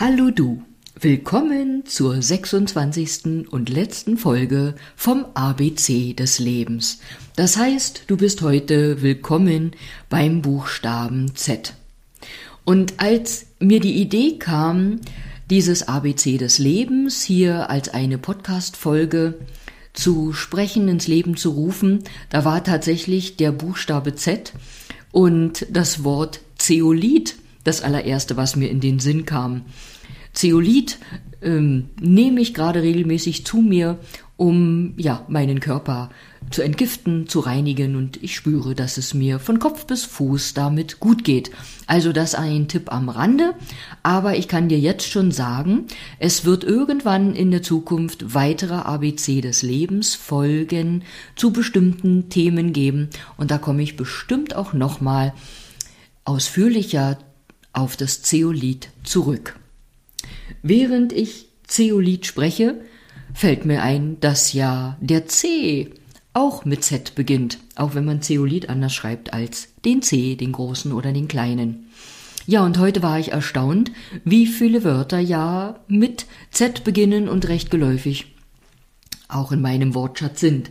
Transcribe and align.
Hallo 0.00 0.30
du, 0.30 0.62
willkommen 1.00 1.84
zur 1.84 2.22
26. 2.22 3.50
und 3.50 3.68
letzten 3.68 4.16
Folge 4.16 4.76
vom 4.94 5.26
ABC 5.34 6.14
des 6.14 6.38
Lebens. 6.38 7.00
Das 7.34 7.56
heißt, 7.56 8.04
du 8.06 8.16
bist 8.16 8.40
heute 8.42 9.02
willkommen 9.02 9.72
beim 10.08 10.40
Buchstaben 10.40 11.34
Z. 11.34 11.74
Und 12.64 13.00
als 13.00 13.46
mir 13.58 13.80
die 13.80 14.00
Idee 14.00 14.38
kam, 14.38 15.00
dieses 15.50 15.88
ABC 15.88 16.38
des 16.38 16.60
Lebens 16.60 17.24
hier 17.24 17.68
als 17.68 17.88
eine 17.88 18.18
Podcast-Folge 18.18 19.34
zu 19.94 20.32
sprechen, 20.32 20.86
ins 20.86 21.08
Leben 21.08 21.36
zu 21.36 21.50
rufen, 21.50 22.04
da 22.30 22.44
war 22.44 22.62
tatsächlich 22.62 23.36
der 23.36 23.50
Buchstabe 23.50 24.14
Z 24.14 24.52
und 25.10 25.66
das 25.70 26.04
Wort 26.04 26.38
Zeolit 26.56 27.34
das 27.68 27.82
allererste, 27.82 28.36
was 28.36 28.56
mir 28.56 28.70
in 28.70 28.80
den 28.80 28.98
Sinn 28.98 29.26
kam. 29.26 29.66
Zeolit 30.32 30.98
ähm, 31.42 31.90
nehme 32.00 32.40
ich 32.40 32.54
gerade 32.54 32.82
regelmäßig 32.82 33.44
zu 33.44 33.58
mir, 33.58 33.98
um 34.36 34.94
ja 34.96 35.24
meinen 35.28 35.60
Körper 35.60 36.10
zu 36.50 36.62
entgiften, 36.62 37.28
zu 37.28 37.40
reinigen 37.40 37.96
und 37.96 38.22
ich 38.22 38.36
spüre, 38.36 38.74
dass 38.74 38.96
es 38.96 39.12
mir 39.12 39.38
von 39.38 39.58
Kopf 39.58 39.84
bis 39.86 40.04
Fuß 40.04 40.54
damit 40.54 41.00
gut 41.00 41.24
geht. 41.24 41.50
Also 41.86 42.12
das 42.12 42.34
ein 42.34 42.68
Tipp 42.68 42.90
am 42.92 43.08
Rande, 43.08 43.54
aber 44.02 44.36
ich 44.36 44.48
kann 44.48 44.68
dir 44.68 44.78
jetzt 44.78 45.10
schon 45.10 45.32
sagen, 45.32 45.88
es 46.18 46.44
wird 46.44 46.64
irgendwann 46.64 47.34
in 47.34 47.50
der 47.50 47.62
Zukunft 47.62 48.34
weitere 48.34 48.74
ABC 48.74 49.40
des 49.40 49.62
Lebens 49.62 50.14
Folgen 50.14 51.02
zu 51.34 51.52
bestimmten 51.52 52.30
Themen 52.30 52.72
geben 52.72 53.10
und 53.36 53.50
da 53.50 53.58
komme 53.58 53.82
ich 53.82 53.96
bestimmt 53.96 54.54
auch 54.54 54.72
nochmal 54.72 55.34
ausführlicher 56.24 57.18
auf 57.72 57.96
das 57.96 58.22
Zeolit 58.22 58.88
zurück. 59.04 59.58
Während 60.62 61.12
ich 61.12 61.48
Zeolit 61.66 62.26
spreche, 62.26 62.80
fällt 63.34 63.64
mir 63.64 63.82
ein, 63.82 64.18
dass 64.20 64.52
ja 64.52 64.96
der 65.00 65.26
C 65.26 65.92
auch 66.32 66.64
mit 66.64 66.84
Z 66.84 67.14
beginnt, 67.14 67.58
auch 67.74 67.94
wenn 67.94 68.04
man 68.04 68.22
Zeolit 68.22 68.68
anders 68.68 68.94
schreibt 68.94 69.32
als 69.32 69.68
den 69.84 70.02
C, 70.02 70.36
den 70.36 70.52
großen 70.52 70.92
oder 70.92 71.12
den 71.12 71.28
kleinen. 71.28 71.90
Ja, 72.46 72.64
und 72.64 72.78
heute 72.78 73.02
war 73.02 73.18
ich 73.18 73.32
erstaunt, 73.32 73.92
wie 74.24 74.46
viele 74.46 74.82
Wörter 74.82 75.18
ja 75.18 75.80
mit 75.86 76.26
Z 76.50 76.84
beginnen 76.84 77.28
und 77.28 77.48
recht 77.48 77.70
geläufig 77.70 78.34
auch 79.28 79.52
in 79.52 79.60
meinem 79.60 79.94
Wortschatz 79.94 80.40
sind. 80.40 80.70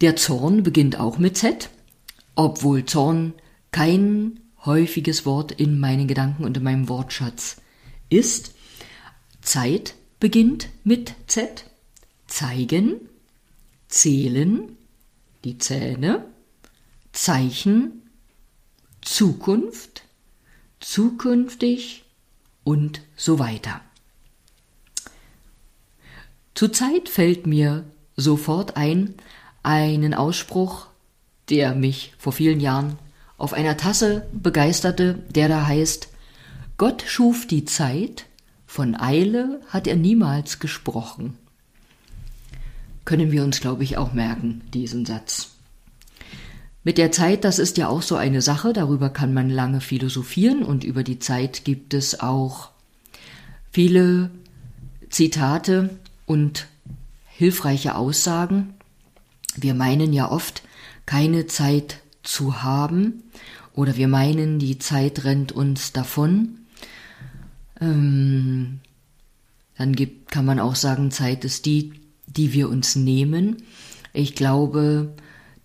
Der 0.00 0.16
Zorn 0.16 0.62
beginnt 0.62 1.00
auch 1.00 1.18
mit 1.18 1.36
Z, 1.36 1.68
obwohl 2.36 2.84
Zorn 2.84 3.34
kein 3.72 4.38
häufiges 4.64 5.26
Wort 5.26 5.52
in 5.52 5.78
meinen 5.78 6.08
Gedanken 6.08 6.44
und 6.44 6.56
in 6.56 6.62
meinem 6.62 6.88
Wortschatz 6.88 7.56
ist. 8.08 8.54
Zeit 9.40 9.94
beginnt 10.20 10.68
mit 10.84 11.14
Z. 11.26 11.64
Zeigen, 12.26 13.00
zählen, 13.88 14.76
die 15.44 15.58
Zähne, 15.58 16.24
Zeichen, 17.12 18.02
Zukunft, 19.02 20.02
zukünftig 20.80 22.04
und 22.64 23.02
so 23.16 23.38
weiter. 23.38 23.80
Zurzeit 26.54 27.08
fällt 27.08 27.46
mir 27.46 27.84
sofort 28.16 28.76
ein 28.76 29.14
einen 29.62 30.14
Ausspruch, 30.14 30.86
der 31.48 31.74
mich 31.74 32.14
vor 32.18 32.32
vielen 32.32 32.60
Jahren 32.60 32.98
auf 33.42 33.52
einer 33.54 33.76
Tasse 33.76 34.24
begeisterte, 34.32 35.18
der 35.28 35.48
da 35.48 35.66
heißt 35.66 36.08
Gott 36.78 37.02
schuf 37.06 37.46
die 37.46 37.64
Zeit, 37.64 38.26
von 38.66 38.94
Eile 38.94 39.60
hat 39.68 39.88
er 39.88 39.96
niemals 39.96 40.60
gesprochen. 40.60 41.36
Können 43.04 43.32
wir 43.32 43.42
uns, 43.42 43.60
glaube 43.60 43.82
ich, 43.82 43.98
auch 43.98 44.12
merken, 44.12 44.62
diesen 44.72 45.04
Satz. 45.04 45.50
Mit 46.84 46.98
der 46.98 47.10
Zeit, 47.10 47.44
das 47.44 47.58
ist 47.58 47.78
ja 47.78 47.88
auch 47.88 48.02
so 48.02 48.14
eine 48.14 48.42
Sache, 48.42 48.72
darüber 48.72 49.10
kann 49.10 49.34
man 49.34 49.50
lange 49.50 49.80
philosophieren 49.80 50.62
und 50.62 50.84
über 50.84 51.02
die 51.02 51.18
Zeit 51.18 51.64
gibt 51.64 51.94
es 51.94 52.20
auch 52.20 52.70
viele 53.72 54.30
Zitate 55.10 55.90
und 56.26 56.68
hilfreiche 57.26 57.96
Aussagen. 57.96 58.74
Wir 59.56 59.74
meinen 59.74 60.12
ja 60.12 60.30
oft, 60.30 60.62
keine 61.06 61.48
Zeit 61.48 62.01
zu 62.22 62.62
haben 62.62 63.24
oder 63.74 63.96
wir 63.96 64.08
meinen, 64.08 64.58
die 64.58 64.78
Zeit 64.78 65.24
rennt 65.24 65.52
uns 65.52 65.92
davon. 65.92 66.58
Ähm, 67.80 68.80
dann 69.76 69.94
gibt, 69.94 70.30
kann 70.30 70.44
man 70.44 70.60
auch 70.60 70.76
sagen, 70.76 71.10
Zeit 71.10 71.44
ist 71.44 71.66
die, 71.66 71.92
die 72.26 72.52
wir 72.52 72.68
uns 72.68 72.96
nehmen. 72.96 73.62
Ich 74.12 74.34
glaube, 74.34 75.14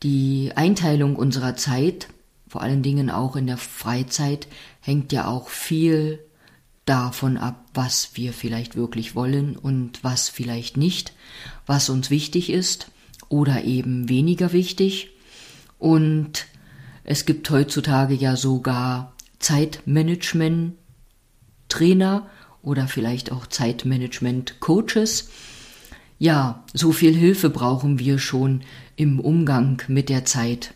die 0.04 0.52
Einteilung 0.56 1.16
unserer 1.16 1.56
Zeit, 1.56 2.08
vor 2.48 2.62
allen 2.62 2.84
Dingen 2.84 3.10
auch 3.10 3.36
in 3.36 3.48
der 3.48 3.58
Freizeit, 3.58 4.48
hängt 4.80 5.12
ja 5.12 5.28
auch 5.28 5.50
viel 5.50 6.20
davon 6.86 7.38
ab, 7.38 7.66
was 7.74 8.12
wir 8.14 8.32
vielleicht 8.32 8.76
wirklich 8.76 9.14
wollen 9.14 9.58
und 9.58 10.04
was 10.04 10.30
vielleicht 10.30 10.78
nicht, 10.78 11.14
was 11.66 11.90
uns 11.90 12.10
wichtig 12.10 12.50
ist 12.50 12.90
oder 13.28 13.66
eben 13.66 14.08
weniger 14.08 14.54
wichtig. 14.54 15.12
Und 15.80 16.46
es 17.04 17.26
gibt 17.26 17.50
heutzutage 17.50 18.14
ja 18.14 18.36
sogar 18.36 19.14
Zeitmanagement-Trainer 19.40 22.28
oder 22.62 22.88
vielleicht 22.88 23.32
auch 23.32 23.48
Zeitmanagement-Coaches. 23.48 25.32
Ja, 26.20 26.64
so 26.74 26.92
viel 26.92 27.16
Hilfe 27.16 27.50
brauchen 27.50 27.98
wir 28.00 28.20
schon 28.20 28.62
im 28.96 29.20
Umgang 29.20 29.82
mit 29.88 30.10
der 30.10 30.26
Zeit. 30.26 30.74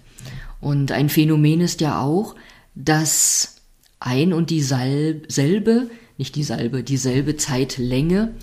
Und 0.60 0.92
ein 0.92 1.10
Phänomen 1.10 1.62
ist 1.62 1.82
ja 1.82 2.00
auch, 2.00 2.36
dass 2.76 3.58
ein 4.00 4.34
und 4.34 4.50
dieselbe, 4.50 5.90
nicht 6.18 6.36
dieselbe, 6.36 6.84
dieselbe 6.84 7.36
Zeitlänge 7.36 8.34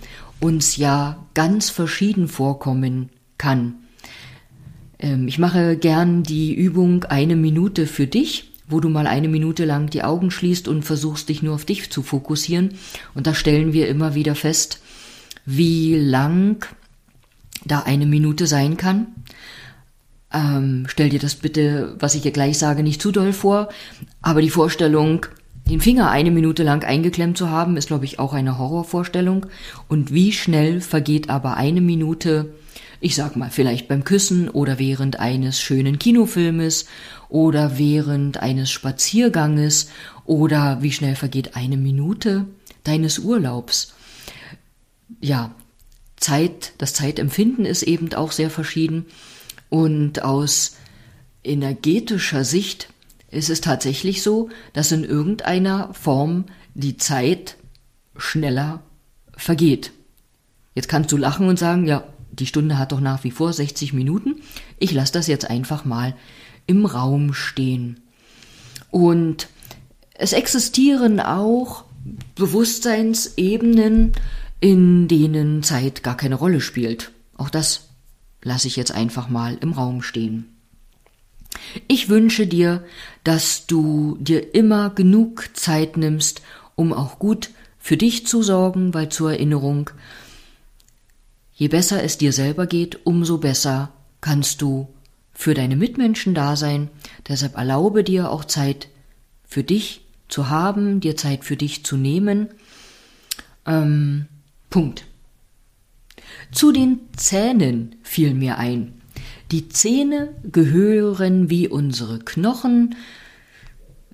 uns 0.41 0.77
ja 0.77 1.27
ganz 1.35 1.71
verschieden 1.71 2.29
vorkommen 2.29 3.11
kann. 3.39 3.75
Ähm, 4.99 5.29
ich 5.29 5.39
mache 5.39 5.77
gern 5.77 6.23
die 6.23 6.55
Übung 6.55 7.05
eine 7.05 7.37
Minute 7.37 7.87
für 7.87 8.07
dich, 8.07 8.53
wo 8.69 8.81
du 8.81 8.89
mal 8.89 9.07
eine 9.07 9.29
Minute 9.29 9.65
lang 9.65 9.89
die 9.91 10.03
Augen 10.05 10.31
schließt 10.31 10.69
und 10.69 10.85
versuchst 10.85 11.29
dich 11.29 11.43
nur 11.43 11.55
auf 11.55 11.65
dich 11.65 11.91
zu 11.91 12.03
fokussieren. 12.03 12.75
Und 13.15 13.27
da 13.27 13.35
stellen 13.35 13.73
wir 13.73 13.89
immer 13.89 14.15
wieder 14.15 14.35
fest, 14.35 14.81
wie 15.47 15.97
lang 15.97 16.67
da 17.65 17.81
eine 17.81 18.07
Minute 18.07 18.47
sein 18.47 18.77
kann. 18.77 19.07
Ähm, 20.33 20.85
stell 20.89 21.09
dir 21.09 21.19
das 21.19 21.37
bitte, 21.37 21.97
was 21.99 22.15
ich 22.15 22.23
dir 22.23 22.33
gleich 22.33 22.59
sage, 22.59 22.83
nicht 22.83 23.01
zu 23.01 23.13
doll 23.13 23.33
vor, 23.33 23.71
aber 24.21 24.43
die 24.43 24.51
Vorstellung, 24.51 25.25
den 25.71 25.81
Finger 25.81 26.11
eine 26.11 26.31
Minute 26.31 26.63
lang 26.63 26.85
eingeklemmt 26.85 27.39
zu 27.39 27.51
haben, 27.51 27.77
ist, 27.77 27.89
glaube 27.89 28.05
ich, 28.05 28.19
auch 28.19 28.35
eine 28.35 28.59
Horrorvorstellung. 28.59 29.47
Und 29.89 30.13
wie 30.13 30.33
schnell 30.33 30.81
vergeht 30.81 31.31
aber 31.31 31.57
eine 31.57 31.81
Minute 31.81 32.55
ich 33.01 33.15
sag 33.15 33.37
mal, 33.37 33.51
vielleicht 33.51 33.89
beim 33.89 34.05
Küssen 34.05 34.49
oder 34.49 34.79
während 34.79 35.21
eines 35.21 35.61
schönen 35.61 35.99
Kinofilmes 35.99 36.87
oder 37.29 37.79
während 37.79 38.39
eines 38.39 38.71
Spazierganges 38.71 39.91
oder 40.25 40.83
wie 40.83 40.93
schnell 40.93 41.15
vergeht 41.15 41.57
eine 41.57 41.77
Minute 41.77 42.47
deines 42.85 43.19
Urlaubs. 43.19 43.95
Ja, 45.21 45.55
Zeit, 46.17 46.73
das 46.79 46.95
Zeitempfinden 46.95 47.65
ist 47.65 47.83
eben 47.83 48.13
auch 48.15 48.33
sehr 48.33 48.51
verschieden 48.51 49.07
und 49.69 50.23
aus 50.23 50.77
energetischer 51.45 52.45
Sicht 52.45 52.89
ist 53.31 53.51
es 53.51 53.61
tatsächlich 53.61 54.23
so, 54.23 54.49
dass 54.73 54.91
in 54.91 55.05
irgendeiner 55.05 55.93
Form 55.95 56.47
die 56.75 56.97
Zeit 56.97 57.57
schneller 58.17 58.83
vergeht. 59.37 59.93
Jetzt 60.75 60.89
kannst 60.89 61.13
du 61.13 61.17
lachen 61.17 61.49
und 61.49 61.59
sagen, 61.59 61.87
ja, 61.87 62.05
die 62.39 62.47
Stunde 62.47 62.79
hat 62.79 62.93
doch 62.93 63.01
nach 63.01 63.25
wie 63.25 63.31
vor 63.31 63.53
60 63.53 63.93
Minuten. 63.93 64.37
Ich 64.79 64.93
lasse 64.93 65.13
das 65.13 65.27
jetzt 65.27 65.49
einfach 65.49 65.85
mal 65.85 66.15
im 66.67 66.87
Raum 66.87 67.35
stehen. 67.35 68.01
Und 68.91 69.49
es 70.15 70.33
existieren 70.33 71.21
auch 71.21 71.85
Bewusstseinsebenen, 72.35 74.13
in 74.61 75.09
denen 75.09 75.63
Zeit 75.63 76.03
gar 76.03 76.17
keine 76.17 76.35
Rolle 76.35 76.61
spielt. 76.61 77.13
Auch 77.37 77.51
das 77.51 77.89
lasse 78.43 78.69
ich 78.69 78.77
jetzt 78.77 78.93
einfach 78.93 79.29
mal 79.29 79.59
im 79.61 79.73
Raum 79.73 80.03
stehen. 80.03 80.47
Ich 81.87 82.09
wünsche 82.09 82.47
dir, 82.47 82.85
dass 83.25 83.67
du 83.67 84.17
dir 84.21 84.55
immer 84.55 84.91
genug 84.91 85.51
Zeit 85.55 85.97
nimmst, 85.97 86.43
um 86.77 86.93
auch 86.93 87.19
gut 87.19 87.51
für 87.79 87.97
dich 87.97 88.27
zu 88.27 88.43
sorgen, 88.43 88.95
weil 88.95 89.09
zur 89.09 89.33
Erinnerung, 89.33 89.91
Je 91.59 91.67
besser 91.67 92.05
es 92.05 92.17
dir 92.19 92.33
selber 92.33 92.69
geht, 92.69 93.01
umso 93.05 93.39
besser 93.39 93.93
kannst 94.21 94.63
du 94.63 94.87
für 95.33 95.55
deine 95.55 95.75
Mitmenschen 95.75 96.33
da 96.33 96.55
sein. 96.55 96.89
Deshalb 97.27 97.57
erlaube 97.57 98.05
dir 98.05 98.31
auch 98.31 98.45
Zeit 98.45 98.89
für 99.45 99.65
dich 99.65 100.03
zu 100.29 100.51
haben, 100.51 101.01
dir 101.01 101.17
Zeit 101.17 101.45
für 101.45 101.57
dich 101.57 101.85
zu 101.85 101.97
nehmen. 101.97 102.47
Ähm, 103.67 104.27
Punkt. 104.71 105.05
Zu 106.53 106.71
den 106.71 107.01
Zähnen 107.17 107.97
fiel 108.05 108.35
mir 108.35 108.59
ein. 108.59 108.93
Die 109.51 109.69
Zähne 109.69 110.37
gehören 110.45 111.51
wie 111.51 111.67
unsere 111.67 112.21
Knochen, 112.21 112.95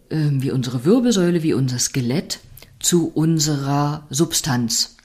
äh, 0.09 0.17
wie 0.31 0.51
unsere 0.51 0.87
Wirbelsäule, 0.87 1.43
wie 1.43 1.53
unser 1.53 1.79
Skelett 1.79 2.41
zu 2.79 3.09
unserer 3.09 4.07
Substanz, 4.09 4.97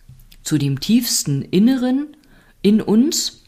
zu 0.41 0.57
dem 0.57 0.79
tiefsten 0.79 1.41
Inneren 1.41 2.15
in 2.61 2.81
uns. 2.81 3.43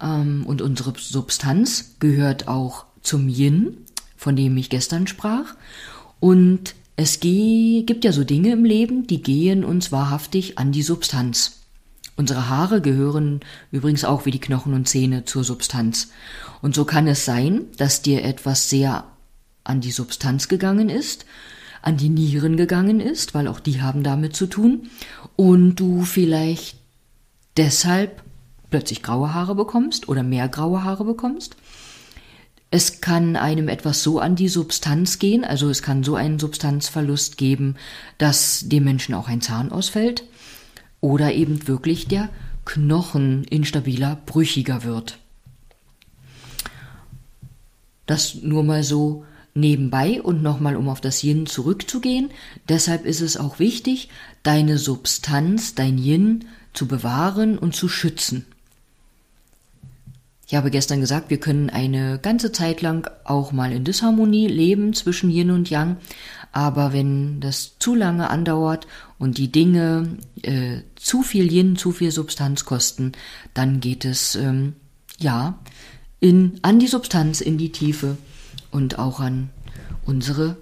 Ähm, 0.00 0.44
und 0.46 0.62
unsere 0.62 0.94
Substanz 0.96 1.96
gehört 2.00 2.48
auch 2.48 2.86
zum 3.02 3.28
Yin, 3.28 3.78
von 4.16 4.36
dem 4.36 4.56
ich 4.56 4.70
gestern 4.70 5.06
sprach. 5.06 5.54
Und 6.20 6.74
es 6.96 7.20
gibt 7.20 8.04
ja 8.04 8.12
so 8.12 8.24
Dinge 8.24 8.52
im 8.52 8.64
Leben, 8.64 9.06
die 9.06 9.22
gehen 9.22 9.64
uns 9.64 9.90
wahrhaftig 9.92 10.58
an 10.58 10.72
die 10.72 10.82
Substanz. 10.82 11.60
Unsere 12.16 12.48
Haare 12.48 12.80
gehören 12.80 13.40
übrigens 13.72 14.04
auch 14.04 14.24
wie 14.24 14.30
die 14.30 14.40
Knochen 14.40 14.72
und 14.72 14.88
Zähne 14.88 15.24
zur 15.24 15.42
Substanz. 15.42 16.12
Und 16.62 16.74
so 16.74 16.84
kann 16.84 17.08
es 17.08 17.24
sein, 17.24 17.62
dass 17.76 18.02
dir 18.02 18.24
etwas 18.24 18.70
sehr 18.70 19.04
an 19.64 19.80
die 19.80 19.90
Substanz 19.90 20.46
gegangen 20.46 20.88
ist, 20.88 21.26
an 21.82 21.96
die 21.96 22.08
Nieren 22.08 22.56
gegangen 22.56 23.00
ist, 23.00 23.34
weil 23.34 23.48
auch 23.48 23.58
die 23.58 23.82
haben 23.82 24.04
damit 24.04 24.36
zu 24.36 24.46
tun, 24.46 24.90
und 25.36 25.76
du 25.76 26.02
vielleicht 26.02 26.76
deshalb 27.56 28.22
plötzlich 28.70 29.02
graue 29.02 29.34
Haare 29.34 29.54
bekommst 29.54 30.08
oder 30.08 30.22
mehr 30.22 30.48
graue 30.48 30.84
Haare 30.84 31.04
bekommst. 31.04 31.56
Es 32.70 33.00
kann 33.00 33.36
einem 33.36 33.68
etwas 33.68 34.02
so 34.02 34.18
an 34.18 34.34
die 34.34 34.48
Substanz 34.48 35.20
gehen, 35.20 35.44
also 35.44 35.70
es 35.70 35.80
kann 35.80 36.02
so 36.02 36.16
einen 36.16 36.40
Substanzverlust 36.40 37.38
geben, 37.38 37.76
dass 38.18 38.64
dem 38.66 38.82
Menschen 38.82 39.14
auch 39.14 39.28
ein 39.28 39.40
Zahn 39.40 39.70
ausfällt 39.70 40.24
oder 41.00 41.32
eben 41.32 41.68
wirklich 41.68 42.08
der 42.08 42.30
Knochen 42.64 43.44
instabiler, 43.44 44.20
brüchiger 44.26 44.82
wird. 44.82 45.18
Das 48.06 48.34
nur 48.34 48.64
mal 48.64 48.82
so 48.82 49.24
nebenbei 49.54 50.20
und 50.20 50.42
nochmal 50.42 50.74
um 50.74 50.88
auf 50.88 51.00
das 51.00 51.22
Yin 51.22 51.46
zurückzugehen. 51.46 52.30
Deshalb 52.68 53.04
ist 53.04 53.20
es 53.20 53.36
auch 53.36 53.60
wichtig, 53.60 54.08
deine 54.42 54.78
Substanz, 54.78 55.74
dein 55.76 55.96
Yin 55.96 56.44
zu 56.74 56.86
bewahren 56.86 57.56
und 57.56 57.74
zu 57.74 57.88
schützen. 57.88 58.44
Ich 60.46 60.54
habe 60.54 60.70
gestern 60.70 61.00
gesagt, 61.00 61.30
wir 61.30 61.40
können 61.40 61.70
eine 61.70 62.18
ganze 62.18 62.52
Zeit 62.52 62.82
lang 62.82 63.10
auch 63.24 63.52
mal 63.52 63.72
in 63.72 63.84
Disharmonie 63.84 64.46
leben 64.46 64.92
zwischen 64.92 65.30
Yin 65.30 65.50
und 65.50 65.70
Yang, 65.70 65.96
aber 66.52 66.92
wenn 66.92 67.40
das 67.40 67.78
zu 67.78 67.94
lange 67.94 68.28
andauert 68.28 68.86
und 69.18 69.38
die 69.38 69.50
Dinge 69.50 70.18
äh, 70.42 70.82
zu 70.96 71.22
viel 71.22 71.50
Yin, 71.50 71.76
zu 71.76 71.92
viel 71.92 72.10
Substanz 72.10 72.66
kosten, 72.66 73.12
dann 73.54 73.80
geht 73.80 74.04
es 74.04 74.34
ähm, 74.34 74.74
ja 75.18 75.58
in, 76.20 76.58
an 76.62 76.78
die 76.78 76.86
Substanz, 76.88 77.40
in 77.40 77.56
die 77.56 77.72
Tiefe 77.72 78.18
und 78.70 78.98
auch 78.98 79.20
an 79.20 79.50
unsere 80.04 80.56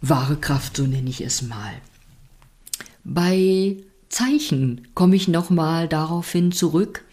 wahre 0.00 0.36
Kraft, 0.36 0.76
so 0.76 0.86
nenne 0.86 1.10
ich 1.10 1.20
es 1.20 1.42
mal. 1.42 1.72
Bei 3.04 3.76
Zeichen 4.10 4.88
komme 4.94 5.16
ich 5.16 5.28
nochmal 5.28 5.88
daraufhin 5.88 6.52
zurück, 6.52 7.04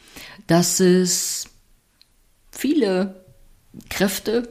dass 0.48 0.80
es 0.80 1.46
viele 2.52 3.24
Kräfte 3.90 4.50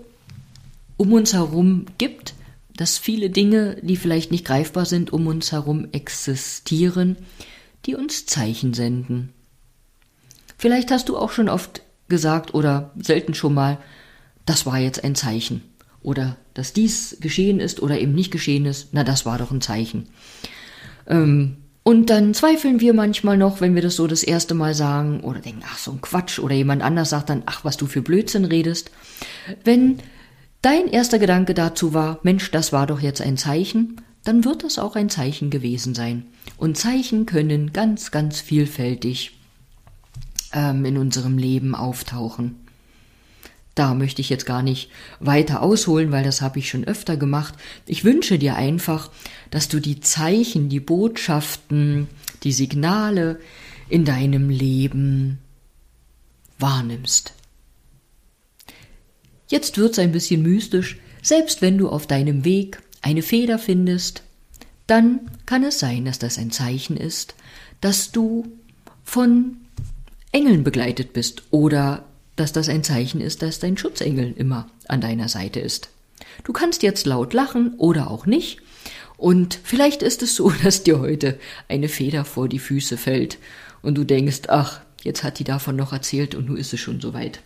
um 0.96 1.12
uns 1.12 1.34
herum 1.34 1.86
gibt, 1.98 2.34
dass 2.76 2.98
viele 2.98 3.30
Dinge, 3.30 3.76
die 3.82 3.96
vielleicht 3.96 4.30
nicht 4.30 4.44
greifbar 4.44 4.86
sind, 4.86 5.12
um 5.12 5.26
uns 5.26 5.52
herum 5.52 5.88
existieren, 5.92 7.16
die 7.84 7.94
uns 7.94 8.26
Zeichen 8.26 8.74
senden. 8.74 9.32
Vielleicht 10.56 10.90
hast 10.90 11.08
du 11.08 11.16
auch 11.16 11.32
schon 11.32 11.48
oft 11.48 11.82
gesagt 12.08 12.54
oder 12.54 12.92
selten 12.98 13.34
schon 13.34 13.54
mal, 13.54 13.78
das 14.44 14.64
war 14.66 14.78
jetzt 14.78 15.04
ein 15.04 15.14
Zeichen. 15.14 15.62
Oder 16.02 16.36
dass 16.54 16.72
dies 16.72 17.16
geschehen 17.20 17.58
ist 17.58 17.82
oder 17.82 17.98
eben 17.98 18.14
nicht 18.14 18.30
geschehen 18.30 18.64
ist, 18.64 18.88
na 18.92 19.02
das 19.02 19.26
war 19.26 19.38
doch 19.38 19.50
ein 19.50 19.60
Zeichen. 19.60 20.08
Ähm, 21.08 21.56
und 21.86 22.10
dann 22.10 22.34
zweifeln 22.34 22.80
wir 22.80 22.94
manchmal 22.94 23.36
noch, 23.36 23.60
wenn 23.60 23.76
wir 23.76 23.82
das 23.82 23.94
so 23.94 24.08
das 24.08 24.24
erste 24.24 24.54
Mal 24.54 24.74
sagen 24.74 25.20
oder 25.20 25.38
denken, 25.38 25.62
ach 25.64 25.78
so 25.78 25.92
ein 25.92 26.00
Quatsch 26.00 26.40
oder 26.40 26.52
jemand 26.52 26.82
anders 26.82 27.10
sagt 27.10 27.30
dann, 27.30 27.44
ach 27.46 27.64
was 27.64 27.76
du 27.76 27.86
für 27.86 28.02
Blödsinn 28.02 28.44
redest. 28.44 28.90
Wenn 29.62 29.98
dein 30.62 30.88
erster 30.88 31.20
Gedanke 31.20 31.54
dazu 31.54 31.94
war, 31.94 32.18
Mensch, 32.24 32.50
das 32.50 32.72
war 32.72 32.88
doch 32.88 32.98
jetzt 32.98 33.20
ein 33.20 33.36
Zeichen, 33.36 34.00
dann 34.24 34.44
wird 34.44 34.64
das 34.64 34.80
auch 34.80 34.96
ein 34.96 35.10
Zeichen 35.10 35.48
gewesen 35.48 35.94
sein. 35.94 36.24
Und 36.56 36.76
Zeichen 36.76 37.24
können 37.24 37.72
ganz, 37.72 38.10
ganz 38.10 38.40
vielfältig 38.40 39.38
ähm, 40.54 40.84
in 40.86 40.98
unserem 40.98 41.38
Leben 41.38 41.76
auftauchen. 41.76 42.65
Da 43.76 43.92
möchte 43.92 44.22
ich 44.22 44.30
jetzt 44.30 44.46
gar 44.46 44.62
nicht 44.62 44.90
weiter 45.20 45.62
ausholen, 45.62 46.10
weil 46.10 46.24
das 46.24 46.40
habe 46.40 46.58
ich 46.58 46.68
schon 46.68 46.84
öfter 46.84 47.18
gemacht. 47.18 47.54
Ich 47.86 48.04
wünsche 48.04 48.38
dir 48.38 48.56
einfach, 48.56 49.10
dass 49.50 49.68
du 49.68 49.80
die 49.80 50.00
Zeichen, 50.00 50.70
die 50.70 50.80
Botschaften, 50.80 52.08
die 52.42 52.52
Signale 52.52 53.38
in 53.90 54.06
deinem 54.06 54.48
Leben 54.48 55.40
wahrnimmst. 56.58 57.34
Jetzt 59.48 59.76
wird's 59.76 59.98
ein 59.98 60.10
bisschen 60.10 60.42
mystisch, 60.42 60.96
selbst 61.20 61.60
wenn 61.60 61.76
du 61.76 61.90
auf 61.90 62.06
deinem 62.06 62.46
Weg 62.46 62.82
eine 63.02 63.20
Feder 63.20 63.58
findest, 63.58 64.22
dann 64.86 65.30
kann 65.44 65.62
es 65.62 65.78
sein, 65.78 66.06
dass 66.06 66.18
das 66.18 66.38
ein 66.38 66.50
Zeichen 66.50 66.96
ist, 66.96 67.34
dass 67.82 68.10
du 68.10 68.46
von 69.04 69.58
Engeln 70.32 70.64
begleitet 70.64 71.12
bist 71.12 71.42
oder 71.50 72.06
dass 72.36 72.52
das 72.52 72.68
ein 72.68 72.84
Zeichen 72.84 73.20
ist, 73.20 73.42
dass 73.42 73.58
dein 73.58 73.76
Schutzengel 73.76 74.32
immer 74.36 74.70
an 74.88 75.00
deiner 75.00 75.28
Seite 75.28 75.60
ist. 75.60 75.88
Du 76.44 76.52
kannst 76.52 76.82
jetzt 76.82 77.06
laut 77.06 77.32
lachen 77.32 77.74
oder 77.78 78.10
auch 78.10 78.26
nicht. 78.26 78.60
Und 79.16 79.58
vielleicht 79.62 80.02
ist 80.02 80.22
es 80.22 80.36
so, 80.36 80.50
dass 80.62 80.84
dir 80.84 81.00
heute 81.00 81.38
eine 81.68 81.88
Feder 81.88 82.24
vor 82.24 82.48
die 82.48 82.58
Füße 82.58 82.96
fällt 82.96 83.38
und 83.82 83.96
du 83.96 84.04
denkst, 84.04 84.42
ach, 84.48 84.80
jetzt 85.02 85.22
hat 85.24 85.38
die 85.38 85.44
davon 85.44 85.76
noch 85.76 85.92
erzählt 85.92 86.34
und 86.34 86.48
nun 86.48 86.56
ist 86.56 86.72
es 86.72 86.80
schon 86.80 87.00
soweit. 87.00 87.40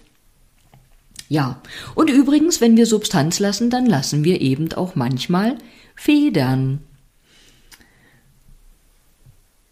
Ja, 1.29 1.63
und 1.95 2.11
übrigens, 2.11 2.61
wenn 2.61 2.77
wir 2.77 2.87
Substanz 2.87 3.39
lassen, 3.39 3.71
dann 3.71 3.87
lassen 3.87 4.25
wir 4.25 4.41
eben 4.41 4.73
auch 4.73 4.97
manchmal 4.97 5.59
Federn. 5.95 6.81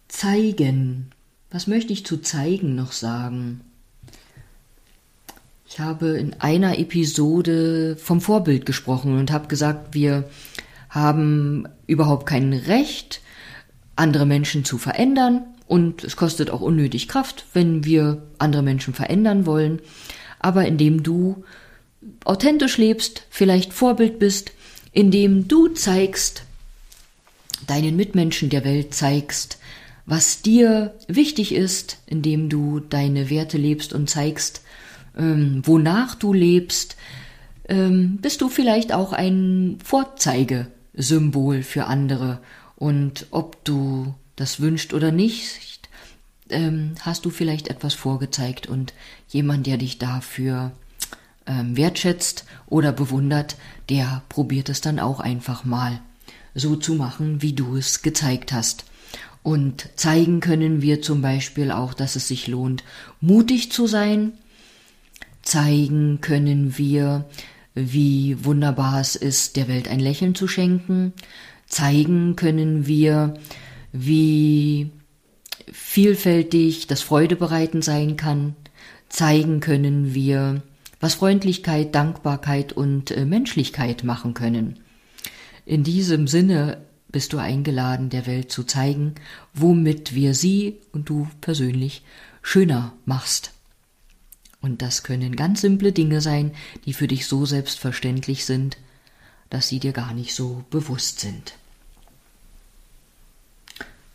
Zeigen. 0.07 1.11
Was 1.51 1.67
möchte 1.67 1.91
ich 1.91 2.05
zu 2.05 2.17
zeigen 2.21 2.75
noch 2.75 2.93
sagen? 2.93 3.61
Ich 5.71 5.79
habe 5.79 6.17
in 6.17 6.33
einer 6.39 6.79
Episode 6.79 7.95
vom 7.95 8.21
Vorbild 8.21 8.65
gesprochen 8.65 9.19
und 9.19 9.31
habe 9.31 9.47
gesagt, 9.47 9.93
wir 9.93 10.27
haben 10.89 11.67
überhaupt 11.85 12.25
kein 12.25 12.53
Recht, 12.53 13.21
andere 13.95 14.25
Menschen 14.25 14.65
zu 14.65 14.79
verändern 14.79 15.43
und 15.67 16.03
es 16.03 16.15
kostet 16.15 16.49
auch 16.49 16.61
unnötig 16.61 17.07
Kraft, 17.07 17.45
wenn 17.53 17.85
wir 17.85 18.23
andere 18.39 18.63
Menschen 18.63 18.95
verändern 18.95 19.45
wollen. 19.45 19.79
Aber 20.39 20.65
indem 20.65 21.03
du 21.03 21.43
authentisch 22.25 22.77
lebst, 22.77 23.27
vielleicht 23.29 23.71
Vorbild 23.71 24.17
bist, 24.17 24.51
indem 24.91 25.47
du 25.47 25.67
zeigst, 25.67 26.45
deinen 27.67 27.95
Mitmenschen 27.95 28.49
der 28.49 28.65
Welt 28.65 28.95
zeigst, 28.95 29.59
was 30.07 30.41
dir 30.41 30.95
wichtig 31.07 31.53
ist, 31.53 31.99
indem 32.07 32.49
du 32.49 32.79
deine 32.79 33.29
Werte 33.29 33.59
lebst 33.59 33.93
und 33.93 34.09
zeigst, 34.09 34.63
ähm, 35.19 35.61
wonach 35.65 36.15
du 36.15 36.33
lebst, 36.33 36.95
ähm, 37.67 38.17
bist 38.21 38.41
du 38.41 38.49
vielleicht 38.49 38.93
auch 38.93 39.13
ein 39.13 39.77
Vorzeigesymbol 39.83 41.61
für 41.61 41.85
andere. 41.85 42.39
Und 42.75 43.27
ob 43.31 43.63
du 43.65 44.15
das 44.35 44.59
wünscht 44.59 44.93
oder 44.93 45.11
nicht, 45.11 45.89
ähm, 46.49 46.95
hast 47.01 47.25
du 47.25 47.29
vielleicht 47.29 47.67
etwas 47.67 47.93
vorgezeigt 47.93 48.67
und 48.67 48.93
jemand, 49.27 49.67
der 49.67 49.77
dich 49.77 49.99
dafür 49.99 50.71
ähm, 51.45 51.75
wertschätzt 51.75 52.45
oder 52.67 52.91
bewundert, 52.91 53.57
der 53.89 54.23
probiert 54.29 54.69
es 54.69 54.81
dann 54.81 54.99
auch 54.99 55.19
einfach 55.19 55.65
mal 55.65 55.99
so 56.55 56.75
zu 56.75 56.95
machen, 56.95 57.41
wie 57.41 57.53
du 57.53 57.75
es 57.75 58.01
gezeigt 58.01 58.53
hast. 58.53 58.85
Und 59.43 59.89
zeigen 59.95 60.39
können 60.41 60.81
wir 60.81 61.01
zum 61.01 61.21
Beispiel 61.21 61.71
auch, 61.71 61.93
dass 61.93 62.15
es 62.15 62.27
sich 62.27 62.47
lohnt, 62.47 62.83
mutig 63.21 63.71
zu 63.71 63.87
sein, 63.87 64.33
zeigen 65.49 66.21
können 66.21 66.77
wir, 66.77 67.25
wie 67.73 68.43
wunderbar 68.45 69.01
es 69.01 69.15
ist, 69.15 69.55
der 69.55 69.67
Welt 69.67 69.87
ein 69.87 69.99
Lächeln 69.99 70.35
zu 70.35 70.47
schenken. 70.47 71.13
Zeigen 71.65 72.35
können 72.35 72.85
wir, 72.85 73.33
wie 73.91 74.91
vielfältig 75.71 76.85
das 76.87 77.01
Freudebereiten 77.01 77.81
sein 77.81 78.15
kann. 78.15 78.55
Zeigen 79.09 79.59
können 79.59 80.13
wir, 80.13 80.61
was 80.99 81.15
Freundlichkeit, 81.15 81.95
Dankbarkeit 81.95 82.73
und 82.73 83.09
äh, 83.09 83.25
Menschlichkeit 83.25 84.03
machen 84.03 84.35
können. 84.35 84.79
In 85.65 85.83
diesem 85.83 86.27
Sinne 86.27 86.77
bist 87.07 87.33
du 87.33 87.39
eingeladen, 87.39 88.09
der 88.09 88.27
Welt 88.27 88.51
zu 88.51 88.63
zeigen, 88.63 89.15
womit 89.55 90.13
wir 90.13 90.35
sie 90.35 90.77
und 90.91 91.09
du 91.09 91.27
persönlich 91.41 92.03
schöner 92.43 92.93
machst. 93.05 93.51
Und 94.61 94.81
das 94.81 95.03
können 95.03 95.35
ganz 95.35 95.61
simple 95.61 95.91
Dinge 95.91 96.21
sein, 96.21 96.51
die 96.85 96.93
für 96.93 97.07
dich 97.07 97.27
so 97.27 97.45
selbstverständlich 97.45 98.45
sind, 98.45 98.77
dass 99.49 99.67
sie 99.67 99.79
dir 99.79 99.93
gar 99.93 100.13
nicht 100.13 100.35
so 100.35 100.63
bewusst 100.69 101.19
sind. 101.21 101.53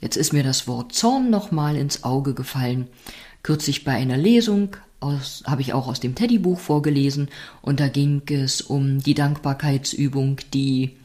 Jetzt 0.01 0.17
ist 0.17 0.33
mir 0.33 0.43
das 0.43 0.69
Wort 0.69 0.93
Zorn 0.95 1.31
nochmal 1.31 1.77
ins 1.77 2.05
Auge 2.05 2.35
gefallen. 2.35 2.89
Kürzlich 3.43 3.85
bei 3.85 3.93
einer 3.93 4.19
Lesung 4.19 4.77
habe 5.01 5.61
ich 5.61 5.73
auch 5.73 5.87
aus 5.87 6.01
dem 6.01 6.15
Teddybuch 6.15 6.59
vorgelesen 6.59 7.29
und 7.61 7.81
da 7.81 7.89
ging 7.89 8.23
es 8.31 8.63
um 8.63 9.03
die 9.03 9.15
Dankbarkeitsübung, 9.15 10.41
die 10.53 10.97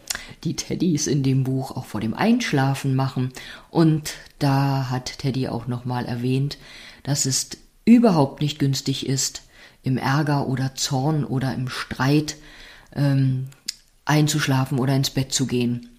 die 0.43 0.55
Teddys 0.55 1.07
in 1.07 1.23
dem 1.23 1.43
Buch 1.43 1.71
auch 1.71 1.85
vor 1.85 2.01
dem 2.01 2.13
Einschlafen 2.13 2.95
machen. 2.95 3.31
Und 3.69 4.13
da 4.37 4.89
hat 4.89 5.19
Teddy 5.19 5.47
auch 5.47 5.67
nochmal 5.67 6.05
erwähnt, 6.05 6.57
dass 7.03 7.25
es 7.25 7.49
überhaupt 7.89 8.41
nicht 8.41 8.59
günstig 8.59 9.07
ist, 9.07 9.41
im 9.81 9.97
Ärger 9.97 10.47
oder 10.47 10.75
Zorn 10.75 11.23
oder 11.25 11.53
im 11.55 11.69
Streit 11.69 12.35
ähm, 12.93 13.47
einzuschlafen 14.05 14.77
oder 14.77 14.95
ins 14.95 15.09
Bett 15.09 15.33
zu 15.33 15.47
gehen. 15.47 15.89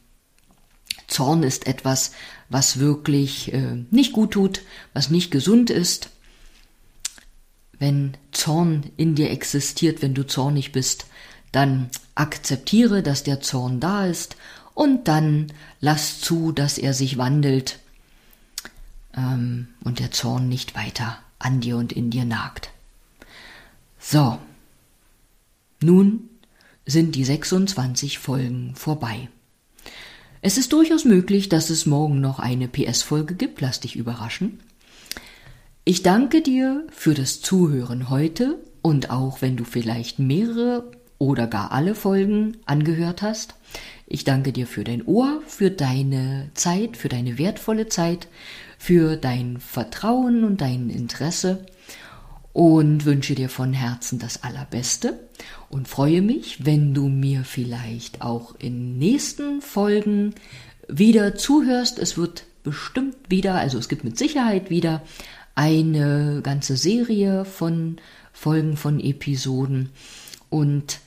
Zorn 1.08 1.42
ist 1.42 1.66
etwas, 1.66 2.12
was 2.48 2.78
wirklich 2.78 3.52
äh, 3.52 3.84
nicht 3.90 4.12
gut 4.12 4.32
tut, 4.32 4.62
was 4.94 5.10
nicht 5.10 5.32
gesund 5.32 5.70
ist. 5.70 6.10
Wenn 7.78 8.16
Zorn 8.30 8.90
in 8.96 9.16
dir 9.16 9.30
existiert, 9.30 10.02
wenn 10.02 10.14
du 10.14 10.24
zornig 10.24 10.70
bist, 10.70 11.06
dann 11.50 11.90
akzeptiere, 12.14 13.02
dass 13.02 13.24
der 13.24 13.40
Zorn 13.40 13.80
da 13.80 14.06
ist 14.06 14.36
und 14.74 15.08
dann 15.08 15.52
lass 15.80 16.20
zu, 16.20 16.52
dass 16.52 16.78
er 16.78 16.94
sich 16.94 17.18
wandelt 17.18 17.80
ähm, 19.16 19.68
und 19.82 19.98
der 19.98 20.12
Zorn 20.12 20.48
nicht 20.48 20.76
weiter 20.76 21.18
an 21.40 21.60
dir 21.60 21.76
und 21.76 21.92
in 21.92 22.10
dir 22.10 22.24
nagt. 22.24 22.70
So, 23.98 24.38
nun 25.82 26.28
sind 26.86 27.14
die 27.16 27.24
26 27.24 28.18
Folgen 28.18 28.74
vorbei. 28.76 29.28
Es 30.42 30.56
ist 30.56 30.72
durchaus 30.72 31.04
möglich, 31.04 31.48
dass 31.48 31.68
es 31.68 31.84
morgen 31.84 32.20
noch 32.20 32.38
eine 32.38 32.68
PS-Folge 32.68 33.34
gibt, 33.34 33.60
lass 33.60 33.80
dich 33.80 33.96
überraschen. 33.96 34.60
Ich 35.84 36.02
danke 36.02 36.40
dir 36.40 36.86
für 36.90 37.14
das 37.14 37.40
Zuhören 37.40 38.08
heute 38.10 38.58
und 38.80 39.10
auch 39.10 39.42
wenn 39.42 39.56
du 39.56 39.64
vielleicht 39.64 40.18
mehrere 40.18 40.90
oder 41.18 41.46
gar 41.46 41.72
alle 41.72 41.94
Folgen 41.94 42.56
angehört 42.64 43.22
hast. 43.22 43.54
Ich 44.06 44.24
danke 44.24 44.52
dir 44.52 44.66
für 44.66 44.82
dein 44.82 45.06
Ohr, 45.06 45.42
für 45.46 45.70
deine 45.70 46.50
Zeit, 46.54 46.96
für 46.96 47.08
deine 47.08 47.38
wertvolle 47.38 47.88
Zeit, 47.88 48.28
für 48.80 49.16
dein 49.16 49.58
Vertrauen 49.60 50.42
und 50.42 50.62
dein 50.62 50.88
Interesse 50.88 51.66
und 52.54 53.04
wünsche 53.04 53.34
dir 53.34 53.50
von 53.50 53.74
Herzen 53.74 54.18
das 54.18 54.42
Allerbeste 54.42 55.28
und 55.68 55.86
freue 55.86 56.22
mich, 56.22 56.64
wenn 56.64 56.94
du 56.94 57.08
mir 57.08 57.44
vielleicht 57.44 58.22
auch 58.22 58.54
in 58.58 58.98
nächsten 58.98 59.60
Folgen 59.60 60.34
wieder 60.88 61.34
zuhörst. 61.34 61.98
Es 61.98 62.16
wird 62.16 62.44
bestimmt 62.64 63.16
wieder, 63.28 63.56
also 63.56 63.76
es 63.76 63.90
gibt 63.90 64.02
mit 64.02 64.16
Sicherheit 64.16 64.70
wieder 64.70 65.02
eine 65.54 66.40
ganze 66.42 66.78
Serie 66.78 67.44
von 67.44 67.98
Folgen 68.32 68.78
von 68.78 68.98
Episoden 68.98 69.90
und 70.48 71.00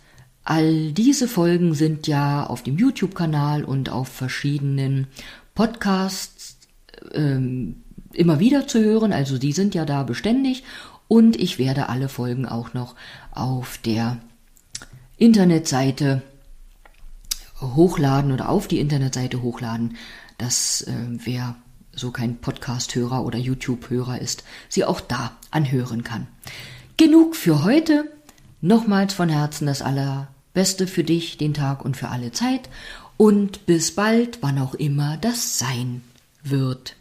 All 0.45 0.91
diese 0.91 1.29
Folgen 1.29 1.73
sind 1.73 2.05
ja 2.05 2.45
auf 2.45 2.63
dem 2.63 2.77
YouTube-Kanal 2.77 3.63
und 3.63 3.89
auf 3.89 4.09
verschiedenen 4.09 5.07
Podcasts 5.55 6.52
ähm, 7.13 7.83
immer 8.13 8.39
wieder 8.39 8.67
zu 8.67 8.79
hören. 8.79 9.13
Also 9.13 9.37
die 9.37 9.51
sind 9.51 9.75
ja 9.75 9.85
da 9.85 10.03
beständig 10.03 10.63
und 11.07 11.35
ich 11.35 11.59
werde 11.59 11.89
alle 11.89 12.09
Folgen 12.09 12.45
auch 12.45 12.73
noch 12.73 12.95
auf 13.31 13.77
der 13.79 14.17
Internetseite 15.17 16.21
hochladen 17.61 18.31
oder 18.31 18.49
auf 18.49 18.67
die 18.67 18.79
Internetseite 18.79 19.41
hochladen, 19.41 19.95
dass 20.37 20.81
äh, 20.81 20.93
wer 21.07 21.55
so 21.95 22.11
kein 22.11 22.37
Podcast-Hörer 22.37 23.23
oder 23.23 23.37
YouTube-Hörer 23.37 24.19
ist, 24.19 24.43
sie 24.67 24.83
auch 24.83 24.99
da 24.99 25.37
anhören 25.51 26.03
kann. 26.03 26.27
Genug 26.97 27.35
für 27.35 27.63
heute. 27.63 28.11
Nochmals 28.61 29.13
von 29.13 29.29
Herzen 29.29 29.67
das 29.67 29.81
Allerbeste 29.81 30.87
für 30.87 31.03
dich, 31.03 31.37
den 31.37 31.53
Tag 31.53 31.83
und 31.85 31.97
für 31.97 32.07
alle 32.07 32.31
Zeit. 32.31 32.69
Und 33.17 33.65
bis 33.65 33.93
bald, 33.93 34.39
wann 34.41 34.57
auch 34.57 34.73
immer 34.73 35.17
das 35.17 35.59
sein 35.59 36.01
wird. 36.43 36.95